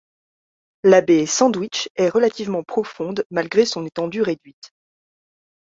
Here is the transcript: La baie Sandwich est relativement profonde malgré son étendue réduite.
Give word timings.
La 0.83 1.01
baie 1.01 1.27
Sandwich 1.27 1.87
est 1.95 2.09
relativement 2.09 2.63
profonde 2.63 3.23
malgré 3.29 3.67
son 3.67 3.85
étendue 3.85 4.23
réduite. 4.23 4.73